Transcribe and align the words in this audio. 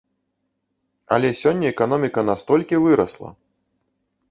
Але 1.17 1.29
сёння 1.41 1.67
эканоміка 1.73 2.25
настолькі 2.31 2.83
вырасла! 2.87 3.29